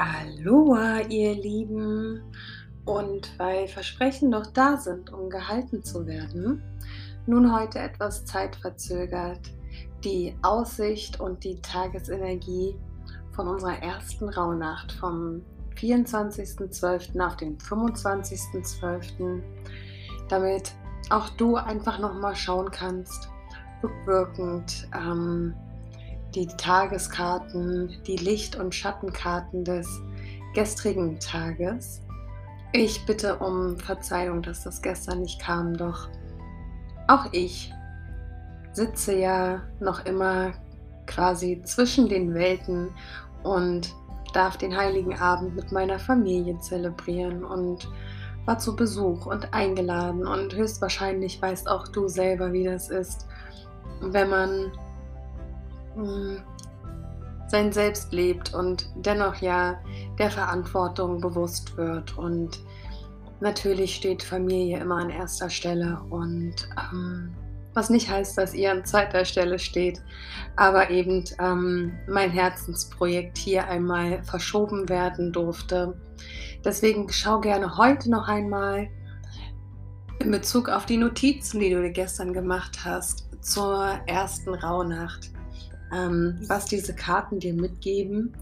Aloha, 0.00 1.00
ihr 1.10 1.34
Lieben. 1.34 2.22
Und 2.86 3.38
weil 3.38 3.68
Versprechen 3.68 4.30
doch 4.30 4.46
da 4.46 4.78
sind, 4.78 5.12
um 5.12 5.28
gehalten 5.28 5.84
zu 5.84 6.06
werden, 6.06 6.62
nun 7.26 7.54
heute 7.54 7.80
etwas 7.80 8.24
zeitverzögert 8.24 9.52
die 10.02 10.34
Aussicht 10.40 11.20
und 11.20 11.44
die 11.44 11.60
Tagesenergie 11.60 12.74
von 13.32 13.46
unserer 13.46 13.82
ersten 13.82 14.30
Rauhnacht 14.30 14.92
vom 14.92 15.42
24.12. 15.76 17.20
auf 17.20 17.36
den 17.36 17.58
25.12., 17.58 19.42
damit 20.30 20.72
auch 21.10 21.28
du 21.30 21.56
einfach 21.56 21.98
nochmal 21.98 22.34
schauen 22.34 22.70
kannst, 22.70 23.28
rückwirkend, 23.82 24.88
ähm, 24.96 25.54
die 26.34 26.46
Tageskarten, 26.46 27.96
die 28.06 28.16
Licht- 28.16 28.56
und 28.56 28.74
Schattenkarten 28.74 29.64
des 29.64 29.88
gestrigen 30.54 31.18
Tages. 31.20 32.02
Ich 32.72 33.04
bitte 33.06 33.38
um 33.38 33.76
Verzeihung, 33.78 34.42
dass 34.42 34.64
das 34.64 34.80
gestern 34.82 35.20
nicht 35.20 35.40
kam, 35.40 35.76
doch 35.76 36.08
auch 37.08 37.26
ich 37.32 37.72
sitze 38.72 39.16
ja 39.16 39.62
noch 39.80 40.04
immer 40.06 40.52
quasi 41.06 41.60
zwischen 41.64 42.08
den 42.08 42.34
Welten 42.34 42.90
und 43.42 43.92
darf 44.32 44.56
den 44.56 44.76
heiligen 44.76 45.18
Abend 45.18 45.56
mit 45.56 45.72
meiner 45.72 45.98
Familie 45.98 46.58
zelebrieren 46.60 47.44
und 47.44 47.88
war 48.46 48.58
zu 48.58 48.76
Besuch 48.76 49.26
und 49.26 49.52
eingeladen 49.52 50.26
und 50.26 50.54
höchstwahrscheinlich 50.54 51.42
weißt 51.42 51.68
auch 51.68 51.88
du 51.88 52.06
selber, 52.06 52.52
wie 52.52 52.64
das 52.64 52.88
ist, 52.90 53.26
wenn 54.00 54.30
man 54.30 54.72
sein 57.50 57.72
Selbst 57.72 58.12
lebt 58.12 58.54
und 58.54 58.88
dennoch 58.94 59.36
ja 59.36 59.80
der 60.18 60.30
Verantwortung 60.30 61.20
bewusst 61.20 61.76
wird. 61.76 62.16
Und 62.16 62.60
natürlich 63.40 63.96
steht 63.96 64.22
Familie 64.22 64.78
immer 64.78 64.96
an 64.96 65.10
erster 65.10 65.50
Stelle 65.50 66.00
und 66.10 66.54
ähm, 66.92 67.34
was 67.74 67.90
nicht 67.90 68.08
heißt, 68.10 68.36
dass 68.36 68.54
ihr 68.54 68.72
an 68.72 68.84
zweiter 68.84 69.24
Stelle 69.24 69.58
steht, 69.58 70.02
aber 70.56 70.90
eben 70.90 71.24
ähm, 71.40 71.92
mein 72.08 72.30
Herzensprojekt 72.30 73.38
hier 73.38 73.68
einmal 73.68 74.22
verschoben 74.24 74.88
werden 74.88 75.32
durfte. 75.32 76.00
Deswegen 76.64 77.08
schau 77.10 77.40
gerne 77.40 77.76
heute 77.76 78.10
noch 78.10 78.28
einmal 78.28 78.88
in 80.18 80.30
Bezug 80.30 80.68
auf 80.68 80.84
die 80.84 80.98
Notizen, 80.98 81.60
die 81.60 81.70
du 81.70 81.80
dir 81.80 81.92
gestern 81.92 82.32
gemacht 82.32 82.80
hast, 82.84 83.28
zur 83.40 84.00
ersten 84.06 84.52
Rauhnacht 84.52 85.30
ähm, 85.92 86.40
was 86.46 86.66
diese 86.66 86.94
Karten 86.94 87.38
dir 87.38 87.54
mitgeben. 87.54 88.36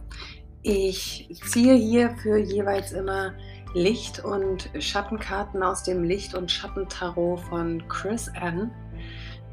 Ich 0.63 1.29
ziehe 1.47 1.75
hier 1.75 2.11
für 2.23 2.39
jeweils 2.39 2.93
immer 2.93 3.33
Licht- 3.75 4.25
und 4.25 4.71
Schattenkarten 4.79 5.63
aus 5.63 5.83
dem 5.83 6.03
Licht- 6.03 6.35
und 6.35 6.51
Schattentarot 6.51 7.41
von 7.41 7.87
Chris 7.89 8.31
Ann, 8.41 8.71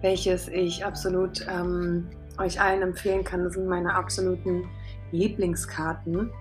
welches 0.02 0.48
ich 0.48 0.86
absolut 0.86 1.46
ähm, 1.50 2.10
euch 2.38 2.60
allen 2.60 2.82
empfehlen 2.82 3.24
kann. 3.24 3.44
Das 3.44 3.54
sind 3.54 3.68
meine 3.68 3.94
absoluten 3.94 4.68
Lieblingskarten. 5.12 6.32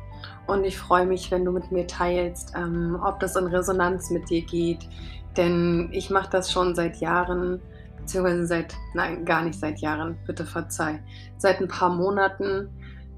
Und 0.46 0.64
ich 0.64 0.78
freue 0.78 1.06
mich, 1.06 1.30
wenn 1.30 1.44
du 1.44 1.52
mit 1.52 1.70
mir 1.72 1.86
teilst, 1.86 2.54
ähm, 2.56 2.98
ob 3.02 3.20
das 3.20 3.36
in 3.36 3.46
Resonanz 3.46 4.10
mit 4.10 4.28
dir 4.30 4.42
geht. 4.42 4.88
Denn 5.36 5.88
ich 5.92 6.10
mache 6.10 6.30
das 6.30 6.52
schon 6.52 6.74
seit 6.74 6.96
Jahren 6.96 7.60
beziehungsweise 8.04 8.46
seit, 8.46 8.76
nein, 8.92 9.24
gar 9.24 9.42
nicht 9.42 9.58
seit 9.58 9.80
Jahren, 9.80 10.18
bitte 10.26 10.44
verzeih, 10.44 11.02
seit 11.38 11.60
ein 11.60 11.68
paar 11.68 11.88
Monaten. 11.88 12.68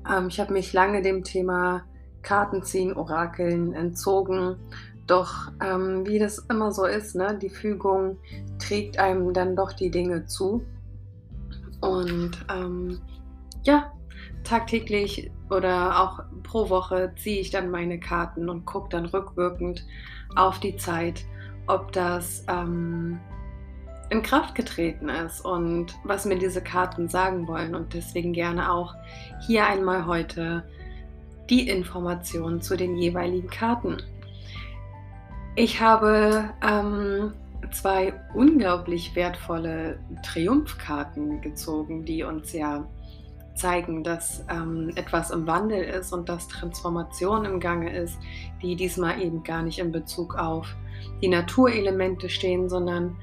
Ähm, 0.08 0.28
ich 0.28 0.38
habe 0.38 0.52
mich 0.52 0.72
lange 0.72 1.02
dem 1.02 1.24
Thema 1.24 1.82
Kartenziehen, 2.22 2.96
Orakeln 2.96 3.72
entzogen. 3.72 4.56
Doch 5.08 5.50
ähm, 5.60 6.06
wie 6.06 6.18
das 6.18 6.38
immer 6.50 6.72
so 6.72 6.84
ist, 6.84 7.16
ne, 7.16 7.36
die 7.40 7.50
Fügung 7.50 8.18
trägt 8.58 8.98
einem 8.98 9.32
dann 9.32 9.56
doch 9.56 9.72
die 9.72 9.90
Dinge 9.90 10.26
zu. 10.26 10.64
Und 11.80 12.44
ähm, 12.52 13.00
ja, 13.62 13.92
tagtäglich 14.44 15.30
oder 15.50 16.00
auch 16.00 16.20
pro 16.44 16.70
Woche 16.70 17.12
ziehe 17.16 17.40
ich 17.40 17.50
dann 17.50 17.70
meine 17.70 17.98
Karten 17.98 18.48
und 18.48 18.64
gucke 18.64 18.88
dann 18.90 19.06
rückwirkend 19.06 19.84
auf 20.36 20.58
die 20.60 20.76
Zeit, 20.76 21.24
ob 21.66 21.92
das 21.92 22.44
ähm, 22.48 23.20
in 24.10 24.22
Kraft 24.22 24.54
getreten 24.54 25.08
ist 25.08 25.40
und 25.40 25.94
was 26.04 26.24
mir 26.24 26.38
diese 26.38 26.62
Karten 26.62 27.08
sagen 27.08 27.48
wollen. 27.48 27.74
Und 27.74 27.94
deswegen 27.94 28.32
gerne 28.32 28.72
auch 28.72 28.94
hier 29.46 29.66
einmal 29.66 30.06
heute 30.06 30.64
die 31.50 31.68
Informationen 31.68 32.60
zu 32.60 32.76
den 32.76 32.96
jeweiligen 32.96 33.48
Karten. 33.48 33.98
Ich 35.54 35.80
habe 35.80 36.50
ähm, 36.62 37.32
zwei 37.72 38.14
unglaublich 38.34 39.14
wertvolle 39.14 39.98
Triumphkarten 40.22 41.40
gezogen, 41.40 42.04
die 42.04 42.22
uns 42.22 42.52
ja 42.52 42.86
zeigen, 43.54 44.04
dass 44.04 44.44
ähm, 44.50 44.92
etwas 44.96 45.30
im 45.30 45.46
Wandel 45.46 45.82
ist 45.82 46.12
und 46.12 46.28
dass 46.28 46.46
Transformation 46.48 47.44
im 47.44 47.58
Gange 47.58 47.96
ist, 47.96 48.18
die 48.62 48.76
diesmal 48.76 49.20
eben 49.20 49.42
gar 49.42 49.62
nicht 49.62 49.78
in 49.78 49.92
Bezug 49.92 50.36
auf 50.36 50.74
die 51.22 51.28
Naturelemente 51.28 52.28
stehen, 52.28 52.68
sondern 52.68 53.16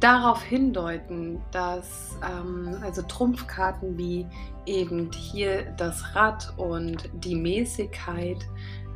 darauf 0.00 0.42
hindeuten, 0.42 1.40
dass 1.52 2.18
ähm, 2.22 2.76
also 2.82 3.02
Trumpfkarten 3.02 3.96
wie 3.96 4.26
eben 4.66 5.10
hier 5.12 5.72
das 5.76 6.14
Rad 6.14 6.52
und 6.56 7.08
die 7.14 7.36
Mäßigkeit 7.36 8.46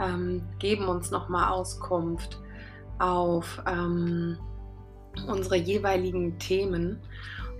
ähm, 0.00 0.43
geben 0.59 0.87
uns 0.87 1.10
nochmal 1.10 1.53
Auskunft 1.53 2.41
auf 2.99 3.62
ähm, 3.66 4.39
unsere 5.27 5.56
jeweiligen 5.56 6.39
Themen, 6.39 6.99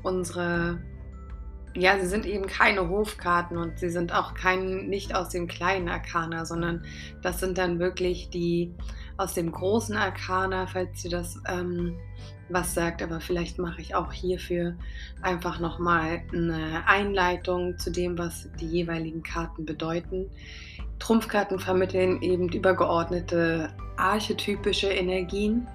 unsere 0.03 0.79
ja, 1.75 1.99
sie 2.01 2.07
sind 2.07 2.27
eben 2.27 2.47
keine 2.47 2.89
Hofkarten 2.89 3.57
und 3.57 3.79
sie 3.79 3.91
sind 3.91 4.13
auch 4.13 4.35
kein, 4.35 4.89
nicht 4.89 5.15
aus 5.15 5.29
dem 5.29 5.47
kleinen 5.47 5.89
Arkana, 5.89 6.45
sondern 6.45 6.83
das 7.23 7.39
sind 7.39 7.59
dann 7.59 7.79
wirklich 7.79 8.29
die 8.31 8.75
aus 9.21 9.35
dem 9.35 9.53
großen 9.53 9.97
Arkana, 9.97 10.67
falls 10.67 11.05
ihr 11.05 11.11
das 11.11 11.41
ähm, 11.47 11.97
was 12.49 12.75
sagt, 12.75 13.03
aber 13.03 13.21
vielleicht 13.21 13.59
mache 13.59 13.81
ich 13.81 13.95
auch 13.95 14.13
hierfür 14.13 14.75
einfach 15.23 15.61
nochmal 15.61 16.23
eine 16.33 16.83
Einleitung 16.87 17.79
zu 17.79 17.93
dem, 17.93 18.19
was 18.19 18.49
die 18.59 18.67
jeweiligen 18.67 19.23
Karten 19.23 19.67
bedeuten. 19.67 20.31
Trumpfkarten 20.99 21.59
vermitteln 21.59 22.23
eben 22.23 22.49
übergeordnete 22.49 23.73
archetypische 23.97 24.89
Energien, 24.89 25.69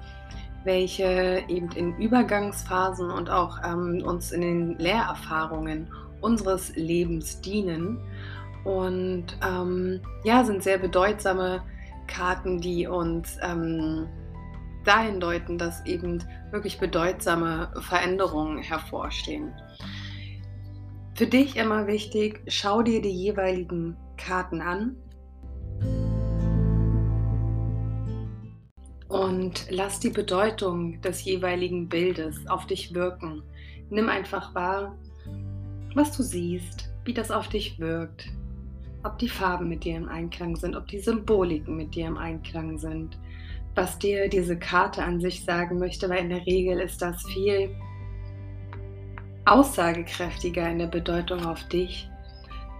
welche 0.63 1.43
eben 1.47 1.71
in 1.71 1.95
Übergangsphasen 1.97 3.11
und 3.11 3.29
auch 3.29 3.59
ähm, 3.63 4.03
uns 4.03 4.31
in 4.31 4.41
den 4.41 4.79
Lehrerfahrungen 4.79 5.87
unseres 6.19 6.75
Lebens 6.75 7.41
dienen. 7.41 7.99
Und 8.63 9.37
ähm, 9.47 10.01
ja, 10.23 10.43
sind 10.43 10.63
sehr 10.63 10.79
bedeutsame 10.79 11.61
Karten, 12.07 12.59
die 12.59 12.87
uns 12.87 13.37
ähm, 13.41 14.07
dahin 14.85 15.19
deuten, 15.19 15.57
dass 15.57 15.85
eben 15.85 16.23
wirklich 16.51 16.79
bedeutsame 16.79 17.71
Veränderungen 17.81 18.59
hervorstehen. 18.59 19.53
Für 21.15 21.27
dich 21.27 21.55
immer 21.55 21.87
wichtig, 21.87 22.41
schau 22.47 22.81
dir 22.81 23.01
die 23.01 23.09
jeweiligen 23.09 23.95
Karten 24.17 24.61
an 24.61 24.97
und 29.07 29.67
lass 29.69 29.99
die 29.99 30.09
Bedeutung 30.09 31.01
des 31.01 31.23
jeweiligen 31.23 31.87
Bildes 31.87 32.47
auf 32.47 32.67
dich 32.67 32.93
wirken. 32.93 33.43
Nimm 33.89 34.09
einfach 34.09 34.53
wahr, 34.53 34.97
was 35.93 36.15
du 36.15 36.23
siehst, 36.23 36.89
wie 37.05 37.13
das 37.13 37.31
auf 37.31 37.47
dich 37.47 37.79
wirkt, 37.79 38.27
ob 39.05 39.17
die 39.19 39.29
Farben 39.29 39.69
mit 39.69 39.83
dir 39.83 39.97
im 39.97 40.09
Einklang 40.09 40.55
sind, 40.55 40.75
ob 40.75 40.87
die 40.87 40.99
Symboliken 40.99 41.75
mit 41.75 41.95
dir 41.95 42.07
im 42.07 42.17
Einklang 42.17 42.77
sind 42.77 43.17
was 43.75 43.99
dir 43.99 44.29
diese 44.29 44.57
Karte 44.57 45.03
an 45.03 45.19
sich 45.19 45.43
sagen 45.43 45.77
möchte, 45.77 46.09
weil 46.09 46.19
in 46.23 46.29
der 46.29 46.45
Regel 46.45 46.79
ist 46.79 47.01
das 47.01 47.23
viel 47.25 47.75
aussagekräftiger 49.43 50.67
in 50.69 50.79
der 50.79 50.87
Bedeutung 50.87 51.45
auf 51.45 51.61
dich, 51.67 52.09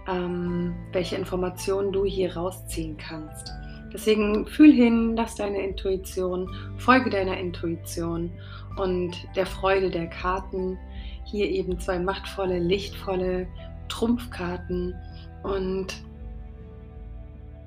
ähm, 0.08 0.74
welche 0.92 1.16
Informationen 1.16 1.92
du 1.92 2.04
hier 2.04 2.34
rausziehen 2.34 2.96
kannst. 2.96 3.52
Deswegen 3.92 4.46
fühl 4.46 4.72
hin, 4.72 5.14
lass 5.16 5.36
deine 5.36 5.62
Intuition, 5.62 6.50
folge 6.78 7.10
deiner 7.10 7.38
Intuition 7.38 8.32
und 8.78 9.14
der 9.36 9.46
Freude 9.46 9.90
der 9.90 10.08
Karten. 10.08 10.76
Hier 11.24 11.48
eben 11.48 11.78
zwei 11.78 11.98
machtvolle, 11.98 12.58
lichtvolle 12.58 13.46
Trumpfkarten. 13.88 14.94
Und 15.42 15.94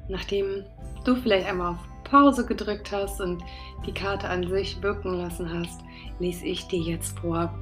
nachdem 0.09 0.65
du 1.05 1.15
vielleicht 1.15 1.47
einmal 1.47 1.73
auf 1.73 1.77
Pause 2.03 2.45
gedrückt 2.45 2.91
hast 2.91 3.21
und 3.21 3.41
die 3.85 3.93
Karte 3.93 4.27
an 4.27 4.47
sich 4.49 4.81
wirken 4.81 5.13
lassen 5.13 5.51
hast, 5.51 5.81
lese 6.19 6.45
ich 6.45 6.67
dir 6.67 6.81
jetzt 6.81 7.17
vor, 7.19 7.53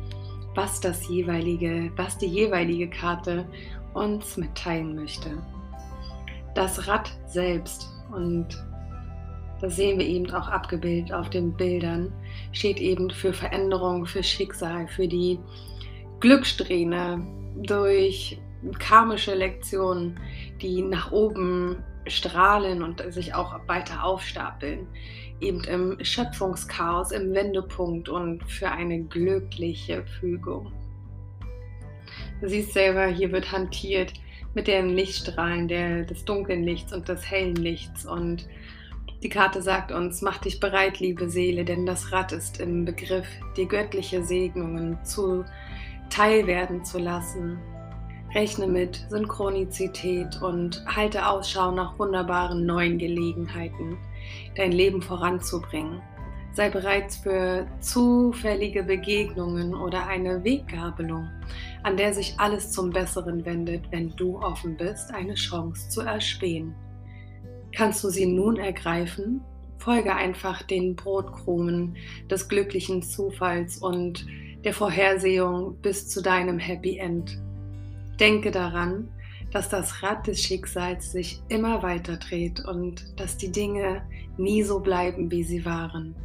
was 0.56 0.80
das 0.80 1.08
jeweilige, 1.08 1.92
was 1.96 2.18
die 2.18 2.28
jeweilige 2.28 2.90
Karte 2.90 3.46
uns 3.94 4.38
mitteilen 4.38 4.96
möchte. 4.96 5.30
Das 6.56 6.88
Rad 6.88 7.12
selbst, 7.28 7.88
und 8.12 8.48
das 9.62 9.76
sehen 9.76 10.00
wir 10.00 10.06
eben 10.06 10.30
auch 10.32 10.48
abgebildet 10.48 11.14
auf 11.14 11.30
den 11.30 11.54
Bildern, 11.54 12.12
steht 12.52 12.80
eben 12.80 13.10
für 13.10 13.34
Veränderung, 13.34 14.06
für 14.06 14.24
Schicksal, 14.24 14.88
für 14.88 15.08
die 15.08 15.40
Glückssträhne 16.20 17.26
durch 17.64 18.40
karmische 18.80 19.36
Lektionen, 19.36 20.20
die 20.62 20.82
nach 20.82 21.12
oben 21.12 21.84
strahlen 22.10 22.82
und 22.84 23.04
sich 23.14 23.34
auch 23.34 23.60
weiter 23.68 24.04
aufstapeln. 24.04 24.88
Eben 25.40 25.64
im 25.66 26.04
Schöpfungschaos, 26.04 27.12
im 27.12 27.34
Wendepunkt 27.34 28.10
und 28.10 28.44
für 28.50 28.72
eine 28.72 29.04
glückliche 29.04 30.04
Fügung. 30.20 30.72
Du 32.42 32.50
siehst 32.50 32.74
selber, 32.74 33.08
hier 33.08 33.32
wird 33.32 33.52
hantiert 33.52 34.14
mit 34.54 34.68
den 34.68 34.90
Lichtstrahlen 34.90 35.68
der, 35.68 36.04
des 36.04 36.26
dunklen 36.26 36.64
Lichts 36.64 36.94
und 36.94 37.08
des 37.08 37.30
hellen 37.30 37.56
Lichts. 37.56 38.06
Und 38.06 38.48
die 39.24 39.30
Karte 39.30 39.62
sagt 39.62 39.92
uns, 39.92 40.22
mach 40.22 40.38
dich 40.38 40.60
bereit, 40.60 41.00
liebe 41.00 41.30
Seele, 41.30 41.66
denn 41.66 41.86
das 41.86 42.12
Rad 42.12 42.32
ist 42.32 42.60
im 42.60 42.86
Begriff, 42.86 43.28
dir 43.56 43.68
göttliche 43.68 44.24
Segnungen 44.24 45.04
zu 45.04 45.46
teilwerden 46.10 46.86
zu 46.86 47.00
lassen. 47.00 47.60
Rechne 48.38 48.68
mit 48.68 49.04
Synchronizität 49.10 50.40
und 50.44 50.86
halte 50.86 51.28
Ausschau 51.28 51.72
nach 51.72 51.98
wunderbaren 51.98 52.68
neuen 52.68 53.00
Gelegenheiten, 53.00 53.98
dein 54.56 54.72
Leben 54.72 55.02
voranzubringen. 55.02 56.04
Sei 56.54 56.70
bereit 56.70 57.12
für 57.24 57.66
zufällige 57.80 58.84
Begegnungen 58.84 59.74
oder 59.74 60.06
eine 60.06 60.44
Weggabelung, 60.44 61.28
an 61.82 61.98
der 61.98 62.14
sich 62.14 62.36
alles 62.38 62.72
zum 62.72 62.92
Besseren 62.92 63.44
wendet, 63.44 63.86
wenn 63.90 64.16
du 64.18 64.38
offen 64.38 64.78
bist, 64.78 65.12
eine 65.16 65.34
Chance 65.34 65.90
zu 65.90 66.02
erspähen. 66.02 66.76
Kannst 67.76 68.04
du 68.04 68.10
sie 68.10 68.28
nun 68.28 68.58
ergreifen? 68.58 69.42
Folge 69.80 70.14
einfach 70.14 70.62
den 70.62 70.96
Brotkrumen 70.96 71.98
des 72.30 72.48
glücklichen 72.48 73.02
Zufalls 73.02 73.80
und 73.80 74.28
der 74.64 74.76
Vorhersehung 74.76 75.78
bis 75.82 76.08
zu 76.08 76.22
deinem 76.22 76.60
Happy 76.60 77.00
End. 77.00 77.40
Denke 78.20 78.52
daran, 78.52 79.10
dass 79.52 79.70
das 79.70 80.04
Rad 80.04 80.28
des 80.28 80.42
Schicksals 80.42 81.12
sich 81.12 81.42
immer 81.50 81.84
weiter 81.84 82.18
dreht 82.18 82.66
und 82.66 83.20
dass 83.20 83.38
die 83.38 83.52
Dinge 83.52 84.02
nie 84.38 84.64
so 84.64 84.80
bleiben, 84.80 85.32
wie 85.32 85.44
sie 85.44 85.66
waren. 85.66 86.16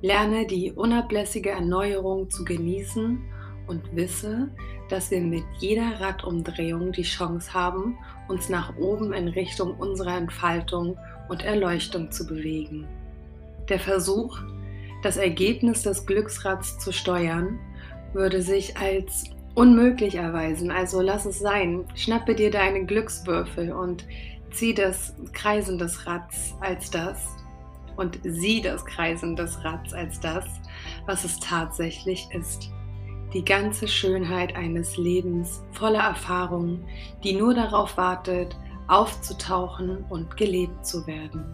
Lerne 0.00 0.46
die 0.46 0.72
unablässige 0.72 1.50
Erneuerung 1.50 2.30
zu 2.30 2.44
genießen 2.44 3.22
und 3.66 3.96
wisse, 3.96 4.50
dass 4.88 5.10
wir 5.10 5.20
mit 5.20 5.44
jeder 5.58 6.00
Radumdrehung 6.00 6.92
die 6.92 7.02
Chance 7.02 7.52
haben, 7.54 7.98
uns 8.28 8.48
nach 8.48 8.76
oben 8.76 9.12
in 9.12 9.28
Richtung 9.28 9.74
unserer 9.78 10.16
Entfaltung 10.16 10.96
und 11.28 11.42
Erleuchtung 11.42 12.10
zu 12.10 12.26
bewegen. 12.26 12.86
Der 13.68 13.78
Versuch, 13.78 14.38
das 15.02 15.16
Ergebnis 15.16 15.82
des 15.82 16.06
Glücksrads 16.06 16.78
zu 16.78 16.92
steuern, 16.92 17.58
würde 18.12 18.42
sich 18.42 18.76
als 18.76 19.24
unmöglich 19.54 20.16
erweisen. 20.16 20.70
Also 20.70 21.00
lass 21.00 21.26
es 21.26 21.38
sein. 21.38 21.84
Schnappe 21.94 22.34
dir 22.34 22.50
deine 22.50 22.84
Glückswürfel 22.84 23.72
und 23.72 24.06
zieh 24.50 24.74
das 24.74 25.14
Kreisen 25.32 25.78
des 25.78 26.06
Rads 26.06 26.54
als 26.60 26.90
das 26.90 27.18
und 27.96 28.18
sieh 28.24 28.60
das 28.60 28.84
Kreisen 28.84 29.36
des 29.36 29.62
Rads 29.64 29.92
als 29.92 30.20
das, 30.20 30.44
was 31.06 31.24
es 31.24 31.38
tatsächlich 31.40 32.28
ist. 32.32 32.70
Die 33.32 33.44
ganze 33.44 33.88
Schönheit 33.88 34.54
eines 34.56 34.96
Lebens 34.96 35.62
voller 35.72 36.02
Erfahrungen, 36.02 36.84
die 37.24 37.34
nur 37.34 37.54
darauf 37.54 37.96
wartet, 37.96 38.56
aufzutauchen 38.86 40.04
und 40.08 40.36
gelebt 40.36 40.86
zu 40.86 41.06
werden. 41.06 41.44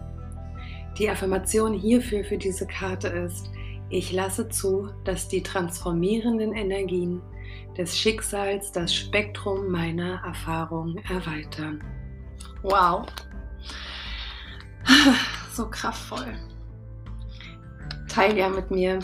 Die 0.97 1.09
Affirmation 1.09 1.73
hierfür 1.73 2.23
für 2.23 2.37
diese 2.37 2.67
Karte 2.67 3.07
ist, 3.07 3.49
ich 3.89 4.11
lasse 4.11 4.47
zu, 4.47 4.89
dass 5.03 5.27
die 5.27 5.43
transformierenden 5.43 6.53
Energien 6.53 7.21
des 7.77 7.97
Schicksals 7.97 8.71
das 8.71 8.93
Spektrum 8.93 9.71
meiner 9.71 10.21
Erfahrung 10.25 10.97
erweitern. 11.09 11.83
Wow. 12.61 13.07
So 15.53 15.69
kraftvoll. 15.69 16.33
Teil 18.07 18.37
ja 18.37 18.47
mit 18.47 18.71
mir, 18.71 18.99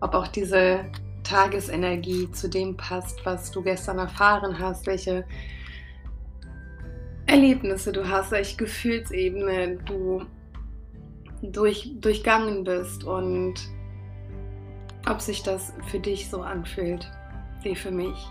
ob 0.00 0.14
auch 0.14 0.28
diese 0.28 0.84
Tagesenergie 1.24 2.30
zu 2.30 2.48
dem 2.48 2.76
passt, 2.76 3.26
was 3.26 3.50
du 3.50 3.60
gestern 3.60 3.98
erfahren 3.98 4.56
hast, 4.60 4.86
welche 4.86 5.24
Erlebnisse 7.26 7.90
du 7.90 8.08
hast, 8.08 8.30
welche 8.30 8.56
Gefühlsebene 8.58 9.78
du 9.84 10.24
durch, 11.42 11.90
durchgangen 12.00 12.62
bist 12.62 13.02
und 13.02 13.54
ob 15.08 15.20
sich 15.20 15.42
das 15.42 15.72
für 15.88 15.98
dich 15.98 16.30
so 16.30 16.42
anfühlt 16.42 17.10
wie 17.62 17.74
für 17.74 17.90
mich. 17.90 18.28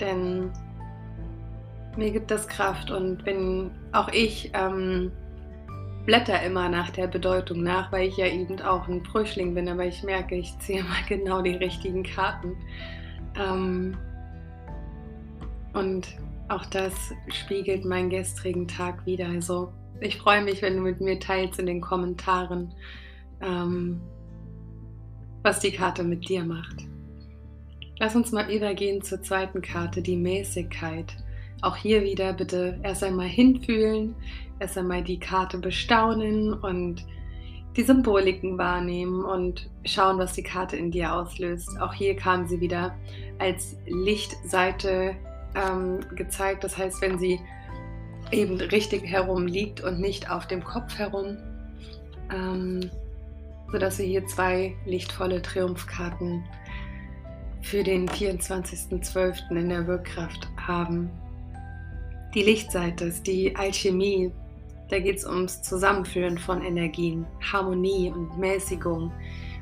Denn 0.00 0.50
mir 1.96 2.10
gibt 2.10 2.30
das 2.30 2.46
Kraft 2.46 2.90
und 2.90 3.24
wenn 3.26 3.70
auch 3.92 4.08
ich 4.12 4.52
ähm, 4.54 5.10
blätter 6.06 6.42
immer 6.42 6.68
nach 6.68 6.90
der 6.90 7.08
Bedeutung 7.08 7.62
nach, 7.62 7.90
weil 7.90 8.08
ich 8.08 8.16
ja 8.16 8.26
eben 8.26 8.60
auch 8.60 8.86
ein 8.88 9.04
Frühling 9.04 9.54
bin, 9.54 9.68
aber 9.68 9.84
ich 9.84 10.02
merke, 10.02 10.36
ich 10.36 10.56
ziehe 10.60 10.82
mal 10.82 11.02
genau 11.08 11.42
die 11.42 11.56
richtigen 11.56 12.02
Karten. 12.02 12.56
Ähm, 13.36 13.96
und 15.74 16.08
auch 16.48 16.64
das 16.66 16.94
spiegelt 17.28 17.84
meinen 17.84 18.10
gestrigen 18.10 18.68
Tag 18.68 19.04
wieder. 19.04 19.26
Also 19.26 19.72
ich 20.00 20.16
freue 20.16 20.42
mich, 20.42 20.62
wenn 20.62 20.76
du 20.76 20.82
mit 20.82 21.00
mir 21.00 21.18
teilst 21.20 21.58
in 21.58 21.66
den 21.66 21.80
Kommentaren. 21.80 22.72
Ähm, 23.40 24.00
was 25.42 25.60
die 25.60 25.72
Karte 25.72 26.04
mit 26.04 26.28
dir 26.28 26.44
macht. 26.44 26.86
Lass 28.00 28.14
uns 28.14 28.30
mal 28.30 28.50
übergehen 28.50 29.02
zur 29.02 29.22
zweiten 29.22 29.60
Karte, 29.60 30.02
die 30.02 30.16
Mäßigkeit. 30.16 31.16
Auch 31.62 31.76
hier 31.76 32.04
wieder 32.04 32.32
bitte 32.32 32.78
erst 32.84 33.02
einmal 33.02 33.26
hinfühlen, 33.26 34.14
erst 34.60 34.78
einmal 34.78 35.02
die 35.02 35.18
Karte 35.18 35.58
bestaunen 35.58 36.52
und 36.52 37.04
die 37.76 37.82
Symboliken 37.82 38.56
wahrnehmen 38.56 39.24
und 39.24 39.68
schauen, 39.84 40.18
was 40.18 40.32
die 40.32 40.44
Karte 40.44 40.76
in 40.76 40.92
dir 40.92 41.12
auslöst. 41.12 41.80
Auch 41.80 41.92
hier 41.92 42.14
kam 42.14 42.46
sie 42.46 42.60
wieder 42.60 42.94
als 43.38 43.76
Lichtseite 43.86 45.16
ähm, 45.56 46.00
gezeigt. 46.14 46.62
Das 46.62 46.78
heißt, 46.78 47.02
wenn 47.02 47.18
sie 47.18 47.40
eben 48.30 48.60
richtig 48.60 49.04
herum 49.04 49.46
liegt 49.46 49.80
und 49.80 49.98
nicht 49.98 50.30
auf 50.30 50.46
dem 50.46 50.62
Kopf 50.62 50.96
herum. 50.98 51.36
Ähm, 52.32 52.90
sodass 53.70 53.98
wir 53.98 54.06
hier 54.06 54.26
zwei 54.26 54.74
lichtvolle 54.86 55.42
Triumphkarten 55.42 56.44
für 57.62 57.82
den 57.82 58.08
24.12. 58.08 59.56
in 59.56 59.68
der 59.68 59.86
Wirkkraft 59.86 60.48
haben. 60.56 61.10
Die 62.34 62.42
Lichtseite 62.42 63.06
ist 63.06 63.26
die 63.26 63.56
Alchemie. 63.56 64.30
Da 64.90 64.98
geht 64.98 65.18
es 65.18 65.26
ums 65.26 65.62
Zusammenführen 65.62 66.38
von 66.38 66.62
Energien, 66.62 67.26
Harmonie 67.52 68.10
und 68.10 68.38
Mäßigung, 68.38 69.12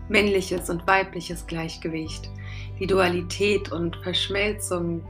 männliches 0.08 0.70
und 0.70 0.86
weibliches 0.86 1.46
Gleichgewicht, 1.46 2.30
die 2.78 2.86
Dualität 2.86 3.72
und 3.72 3.96
Verschmelzung, 3.96 5.04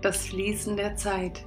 das 0.00 0.26
Fließen 0.26 0.76
der 0.76 0.96
Zeit, 0.96 1.44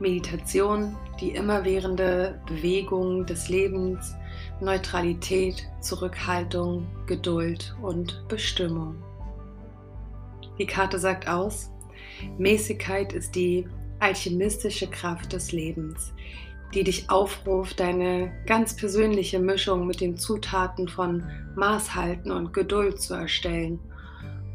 Meditation, 0.00 0.96
die 1.20 1.30
immerwährende 1.30 2.40
Bewegung 2.46 3.26
des 3.26 3.48
Lebens, 3.48 4.14
Neutralität, 4.60 5.66
Zurückhaltung, 5.80 6.86
Geduld 7.06 7.74
und 7.82 8.24
Bestimmung. 8.28 8.96
Die 10.60 10.66
Karte 10.66 10.98
sagt 10.98 11.26
aus, 11.26 11.70
Mäßigkeit 12.36 13.14
ist 13.14 13.34
die 13.34 13.66
alchemistische 13.98 14.88
Kraft 14.88 15.32
des 15.32 15.52
Lebens, 15.52 16.12
die 16.74 16.84
dich 16.84 17.08
aufruft, 17.08 17.80
deine 17.80 18.30
ganz 18.44 18.76
persönliche 18.76 19.38
Mischung 19.38 19.86
mit 19.86 20.02
den 20.02 20.18
Zutaten 20.18 20.86
von 20.86 21.24
Maßhalten 21.56 22.30
und 22.30 22.52
Geduld 22.52 23.00
zu 23.00 23.14
erstellen. 23.14 23.80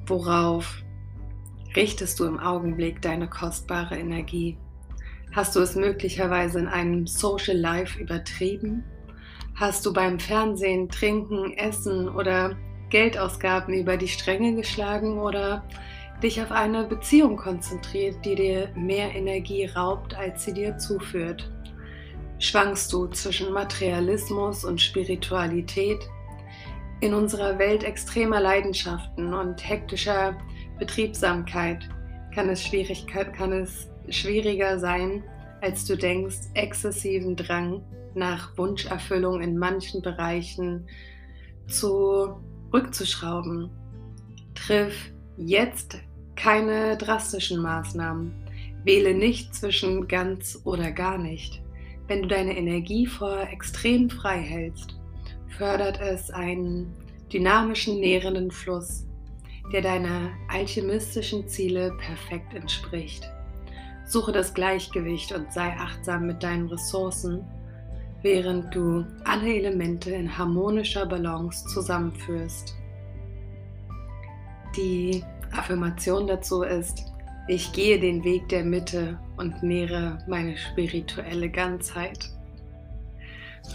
Worauf 0.06 0.84
richtest 1.76 2.20
du 2.20 2.26
im 2.26 2.40
Augenblick 2.40 3.02
deine 3.02 3.28
kostbare 3.28 3.98
Energie? 3.98 4.60
Hast 5.32 5.56
du 5.56 5.60
es 5.60 5.76
möglicherweise 5.76 6.60
in 6.60 6.68
einem 6.68 7.08
Social 7.08 7.58
Life 7.58 8.00
übertrieben? 8.00 8.84
Hast 9.56 9.84
du 9.88 9.92
beim 9.92 10.20
Fernsehen, 10.20 10.88
Trinken, 10.88 11.54
Essen 11.54 12.08
oder 12.08 12.56
Geldausgaben 12.90 13.74
über 13.74 13.98
die 13.98 14.08
Stränge 14.08 14.56
geschlagen 14.56 15.18
oder 15.18 15.64
dich 16.22 16.42
auf 16.42 16.52
eine 16.52 16.84
Beziehung 16.86 17.38
konzentriert, 17.38 18.26
die 18.26 18.36
dir 18.36 18.70
mehr 18.76 19.14
Energie 19.14 19.66
raubt, 19.66 20.16
als 20.16 20.46
sie 20.46 20.54
dir 20.54 20.78
zuführt? 20.78 21.52
Schwankst 22.40 22.92
du 22.92 23.08
zwischen 23.08 23.54
Materialismus 23.54 24.66
und 24.66 24.82
Spiritualität? 24.82 26.00
In 27.02 27.14
unserer 27.14 27.60
Welt 27.60 27.84
extremer 27.84 28.40
Leidenschaften 28.40 29.34
und 29.34 29.68
hektischer 29.68 30.38
Betriebsamkeit 30.80 31.90
kann 32.34 32.50
es, 32.50 32.64
kann 33.38 33.52
es 33.52 33.90
schwieriger 34.10 34.80
sein, 34.80 35.24
als 35.62 35.86
du 35.86 35.96
denkst, 35.96 36.38
exzessiven 36.54 37.36
Drang 37.36 37.84
nach 38.14 38.58
Wunscherfüllung 38.58 39.42
in 39.42 39.58
manchen 39.58 40.02
Bereichen 40.02 40.88
zurückzuschrauben. 41.68 43.70
Triff 44.54 45.12
jetzt 45.38 45.98
keine 46.36 46.98
drastischen 46.98 47.62
Maßnahmen. 47.62 48.34
Wähle 48.84 49.14
nicht 49.14 49.56
zwischen 49.56 50.08
ganz 50.08 50.62
oder 50.64 50.92
gar 50.92 51.18
nicht. 51.18 51.62
Wenn 52.08 52.22
du 52.22 52.28
deine 52.28 52.56
Energie 52.56 53.08
vor 53.08 53.48
extrem 53.52 54.10
frei 54.10 54.38
hältst, 54.38 54.96
fördert 55.58 56.00
es 56.02 56.30
einen 56.30 56.94
dynamischen, 57.34 58.00
nährenden 58.00 58.52
Fluss, 58.52 59.06
der 59.74 59.82
deiner 59.82 60.30
alchemistischen 60.50 61.48
Ziele 61.48 61.92
perfekt 62.00 62.54
entspricht. 62.54 63.30
Suche 64.06 64.32
das 64.32 64.54
Gleichgewicht 64.54 65.32
und 65.32 65.52
sei 65.52 65.76
achtsam 65.80 66.28
mit 66.28 66.44
deinen 66.44 66.68
Ressourcen, 66.68 67.44
während 68.22 68.74
du 68.76 69.04
alle 69.24 69.56
Elemente 69.56 70.12
in 70.12 70.38
harmonischer 70.38 71.08
Balance 71.08 71.66
zusammenführst. 71.68 72.76
Die 74.76 75.24
Affirmation 75.56 76.28
dazu 76.28 76.64
ist, 76.64 77.06
ich 77.48 77.72
gehe 77.74 78.00
den 78.00 78.24
Weg 78.24 78.50
der 78.50 78.64
Mitte 78.64 79.20
und 79.38 79.62
nähere 79.62 80.18
meine 80.28 80.58
spirituelle 80.58 81.50
Ganzheit. 81.50 82.30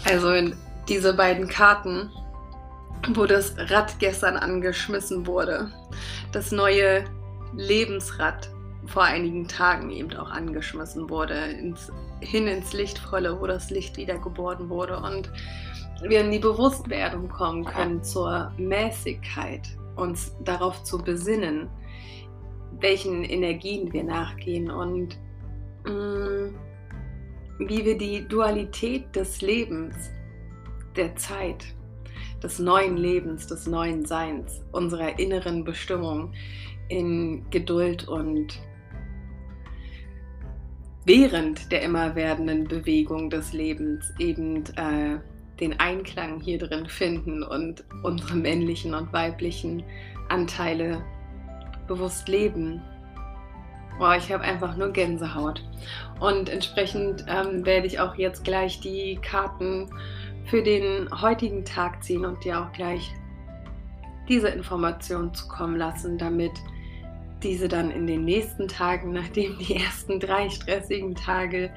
Also 0.05 0.31
in 0.31 0.55
diese 0.89 1.13
beiden 1.13 1.47
Karten, 1.47 2.09
wo 3.13 3.25
das 3.25 3.55
Rad 3.57 3.97
gestern 3.99 4.37
angeschmissen 4.37 5.25
wurde, 5.25 5.71
das 6.31 6.51
neue 6.51 7.05
Lebensrad 7.55 8.49
vor 8.87 9.03
einigen 9.03 9.47
Tagen 9.47 9.89
eben 9.89 10.13
auch 10.15 10.29
angeschmissen 10.29 11.09
wurde, 11.09 11.33
ins, 11.33 11.91
hin 12.19 12.47
ins 12.47 12.73
Lichtvolle, 12.73 13.39
wo 13.39 13.47
das 13.47 13.69
Licht 13.69 13.97
wieder 13.97 14.17
geboren 14.17 14.69
wurde 14.69 14.97
und 14.97 15.31
wir 16.01 16.21
in 16.21 16.31
die 16.31 16.39
Bewusstwerdung 16.39 17.29
kommen 17.29 17.63
können 17.63 18.03
zur 18.03 18.51
Mäßigkeit, 18.57 19.61
uns 20.01 20.35
darauf 20.43 20.83
zu 20.83 20.97
besinnen, 20.97 21.69
welchen 22.79 23.23
Energien 23.23 23.93
wir 23.93 24.03
nachgehen 24.03 24.69
und 24.69 25.17
mh, 25.85 25.91
mm, 25.91 26.55
wie 27.59 27.85
wir 27.85 27.97
die 27.97 28.27
Dualität 28.27 29.15
des 29.15 29.41
Lebens, 29.41 29.95
der 30.95 31.15
Zeit, 31.15 31.63
des 32.43 32.59
neuen 32.59 32.97
Lebens, 32.97 33.47
des 33.47 33.67
neuen 33.67 34.03
Seins, 34.05 34.63
unserer 34.71 35.19
inneren 35.19 35.63
Bestimmung 35.63 36.33
in 36.89 37.45
Geduld 37.51 38.07
und 38.07 38.59
während 41.05 41.71
der 41.71 41.83
immer 41.83 42.15
werdenden 42.15 42.67
Bewegung 42.67 43.29
des 43.29 43.53
Lebens 43.53 44.11
eben 44.19 44.63
äh, 44.75 45.19
den 45.61 45.79
Einklang 45.79 46.41
hier 46.41 46.57
drin 46.57 46.87
finden 46.87 47.43
und 47.43 47.85
unsere 48.03 48.35
männlichen 48.35 48.93
und 48.93 49.13
weiblichen 49.13 49.83
Anteile 50.27 51.03
bewusst 51.87 52.27
leben. 52.27 52.81
Boah, 53.99 54.15
ich 54.15 54.31
habe 54.31 54.43
einfach 54.43 54.75
nur 54.75 54.89
Gänsehaut. 54.91 55.63
Und 56.19 56.49
entsprechend 56.49 57.25
ähm, 57.27 57.65
werde 57.65 57.85
ich 57.85 57.99
auch 57.99 58.15
jetzt 58.15 58.43
gleich 58.43 58.79
die 58.79 59.19
Karten 59.21 59.89
für 60.45 60.63
den 60.63 61.07
heutigen 61.21 61.63
Tag 61.63 62.03
ziehen 62.03 62.25
und 62.25 62.43
dir 62.43 62.59
auch 62.59 62.71
gleich 62.73 63.13
diese 64.27 64.49
Information 64.49 65.33
zukommen 65.33 65.77
lassen, 65.77 66.17
damit 66.17 66.51
diese 67.43 67.67
dann 67.67 67.91
in 67.91 68.07
den 68.07 68.25
nächsten 68.25 68.67
Tagen, 68.67 69.11
nachdem 69.13 69.57
die 69.59 69.75
ersten 69.75 70.19
drei 70.19 70.49
stressigen 70.49 71.15
Tage 71.15 71.71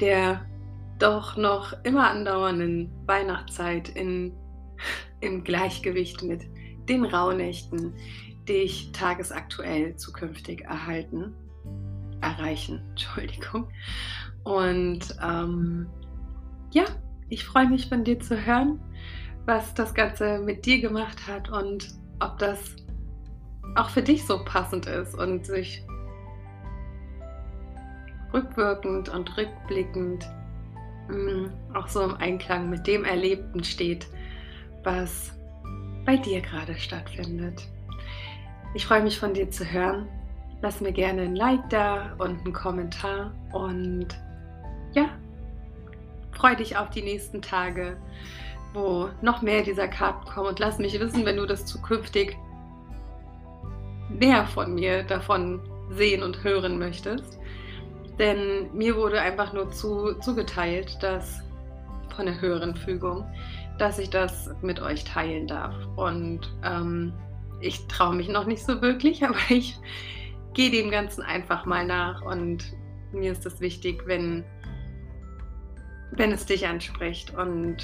der 0.00 0.44
doch 0.98 1.36
noch 1.36 1.72
immer 1.84 2.10
andauernden 2.10 2.90
Weihnachtszeit 3.06 3.88
in, 3.90 4.32
im 5.20 5.44
Gleichgewicht 5.44 6.22
mit 6.22 6.42
den 6.88 7.04
Rauhnächten 7.04 7.94
dich 8.48 8.92
tagesaktuell 8.92 9.96
zukünftig 9.96 10.62
erhalten, 10.62 11.34
erreichen, 12.20 12.82
Entschuldigung. 12.90 13.68
Und 14.44 15.16
ähm, 15.22 15.86
ja, 16.70 16.84
ich 17.28 17.44
freue 17.44 17.68
mich 17.68 17.88
von 17.88 18.04
dir 18.04 18.20
zu 18.20 18.44
hören, 18.44 18.80
was 19.46 19.74
das 19.74 19.94
Ganze 19.94 20.38
mit 20.38 20.66
dir 20.66 20.80
gemacht 20.80 21.26
hat 21.26 21.50
und 21.50 21.94
ob 22.20 22.38
das 22.38 22.76
auch 23.74 23.90
für 23.90 24.02
dich 24.02 24.24
so 24.24 24.44
passend 24.44 24.86
ist 24.86 25.14
und 25.14 25.46
sich 25.46 25.84
rückwirkend 28.32 29.08
und 29.08 29.36
rückblickend 29.36 30.28
auch 31.74 31.88
so 31.88 32.02
im 32.02 32.16
Einklang 32.16 32.70
mit 32.70 32.86
dem 32.86 33.04
Erlebten 33.04 33.64
steht, 33.64 34.06
was 34.82 35.32
bei 36.04 36.16
dir 36.16 36.40
gerade 36.40 36.74
stattfindet. 36.74 37.66
Ich 38.74 38.86
freue 38.86 39.02
mich 39.02 39.18
von 39.18 39.34
dir 39.34 39.50
zu 39.50 39.64
hören. 39.64 40.08
Lass 40.62 40.80
mir 40.80 40.92
gerne 40.92 41.22
ein 41.22 41.36
Like 41.36 41.68
da 41.70 42.14
und 42.18 42.40
einen 42.40 42.52
Kommentar 42.52 43.32
und 43.52 44.08
ja, 44.92 45.10
freue 46.32 46.56
dich 46.56 46.76
auf 46.76 46.90
die 46.90 47.02
nächsten 47.02 47.42
Tage, 47.42 47.96
wo 48.72 49.08
noch 49.22 49.42
mehr 49.42 49.62
dieser 49.62 49.88
Karten 49.88 50.26
kommen 50.26 50.48
und 50.48 50.58
lass 50.58 50.78
mich 50.78 50.98
wissen, 50.98 51.24
wenn 51.24 51.36
du 51.36 51.46
das 51.46 51.66
zukünftig 51.66 52.36
mehr 54.08 54.46
von 54.46 54.74
mir 54.74 55.02
davon 55.02 55.60
sehen 55.90 56.22
und 56.22 56.42
hören 56.42 56.78
möchtest. 56.78 57.38
Denn 58.18 58.72
mir 58.72 58.96
wurde 58.96 59.20
einfach 59.20 59.52
nur 59.52 59.70
zu, 59.70 60.14
zugeteilt, 60.20 60.96
dass 61.02 61.42
von 62.14 62.26
der 62.26 62.40
höheren 62.40 62.76
Fügung, 62.76 63.26
dass 63.78 63.98
ich 63.98 64.10
das 64.10 64.50
mit 64.62 64.80
euch 64.80 65.04
teilen 65.04 65.46
darf. 65.46 65.74
Und 65.96 66.40
ähm, 66.64 67.12
ich 67.60 67.86
traue 67.88 68.14
mich 68.14 68.28
noch 68.28 68.46
nicht 68.46 68.64
so 68.64 68.80
wirklich, 68.80 69.24
aber 69.28 69.38
ich 69.48 69.76
gehe 70.54 70.70
dem 70.70 70.90
Ganzen 70.90 71.22
einfach 71.22 71.64
mal 71.64 71.86
nach. 71.86 72.22
Und 72.22 72.72
mir 73.12 73.32
ist 73.32 73.46
es 73.46 73.60
wichtig, 73.60 74.02
wenn, 74.06 74.44
wenn 76.12 76.32
es 76.32 76.46
dich 76.46 76.66
anspricht 76.66 77.34
und 77.34 77.76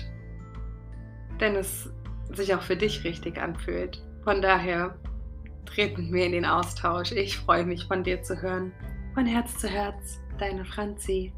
wenn 1.39 1.57
es 1.57 1.91
sich 2.33 2.55
auch 2.55 2.63
für 2.63 2.77
dich 2.77 3.03
richtig 3.05 3.39
anfühlt. 3.39 4.03
Von 4.23 4.43
daher 4.43 4.95
treten 5.67 6.13
wir 6.13 6.27
in 6.27 6.33
den 6.33 6.45
Austausch. 6.45 7.13
Ich 7.13 7.37
freue 7.37 7.65
mich 7.65 7.87
von 7.87 8.05
dir 8.05 8.23
zu 8.23 8.41
hören. 8.41 8.73
Von 9.21 9.27
Herz 9.27 9.59
zu 9.59 9.69
Herz, 9.69 10.19
deine 10.39 10.65
Franzi. 10.65 11.31